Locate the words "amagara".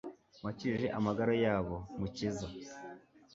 0.97-1.33